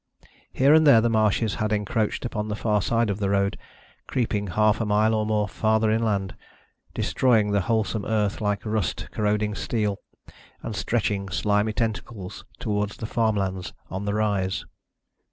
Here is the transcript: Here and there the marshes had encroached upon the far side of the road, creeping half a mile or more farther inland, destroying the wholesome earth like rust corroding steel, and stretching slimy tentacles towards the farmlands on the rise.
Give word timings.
Here 0.51 0.73
and 0.73 0.87
there 0.87 0.99
the 0.99 1.11
marshes 1.11 1.53
had 1.61 1.71
encroached 1.71 2.25
upon 2.25 2.47
the 2.47 2.55
far 2.55 2.81
side 2.81 3.11
of 3.11 3.19
the 3.19 3.29
road, 3.29 3.55
creeping 4.07 4.47
half 4.47 4.81
a 4.81 4.85
mile 4.87 5.13
or 5.13 5.27
more 5.27 5.47
farther 5.47 5.91
inland, 5.91 6.35
destroying 6.95 7.51
the 7.51 7.61
wholesome 7.61 8.03
earth 8.05 8.41
like 8.41 8.65
rust 8.65 9.11
corroding 9.11 9.53
steel, 9.53 9.99
and 10.63 10.75
stretching 10.75 11.29
slimy 11.29 11.73
tentacles 11.73 12.45
towards 12.57 12.97
the 12.97 13.05
farmlands 13.05 13.73
on 13.91 14.05
the 14.05 14.15
rise. 14.15 14.65